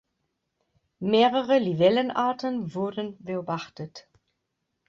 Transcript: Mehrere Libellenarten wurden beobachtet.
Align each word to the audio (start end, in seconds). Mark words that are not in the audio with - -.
Mehrere 0.99 1.59
Libellenarten 1.59 2.73
wurden 2.73 3.17
beobachtet. 3.23 4.09